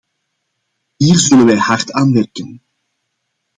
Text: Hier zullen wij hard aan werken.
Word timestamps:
Hier 0.97 1.19
zullen 1.19 1.45
wij 1.45 1.57
hard 1.57 1.91
aan 1.91 2.13
werken. 2.13 2.63